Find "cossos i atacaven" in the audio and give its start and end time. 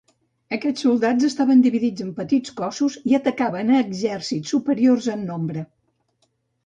2.61-3.69